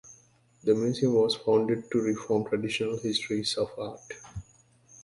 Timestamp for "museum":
0.73-1.13